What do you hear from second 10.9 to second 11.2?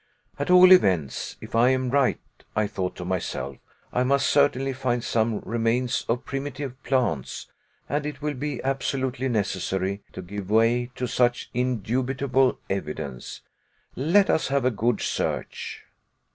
to